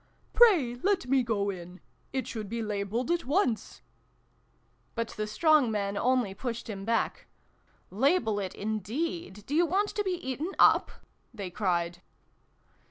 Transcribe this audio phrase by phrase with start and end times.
[0.33, 1.79] "Pray let me go in.
[2.11, 3.83] It should be labeled at once!"
[4.95, 7.27] But the strong men only pushed him back.
[7.91, 9.45] "Label it, indeed!
[9.45, 10.89] Do you want to be eaten up?"
[11.35, 12.01] they cried.